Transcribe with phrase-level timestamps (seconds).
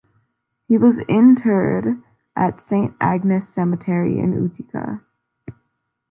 [0.67, 2.01] He was interred
[2.35, 5.03] at Saint Agnes Cemetery in Utica.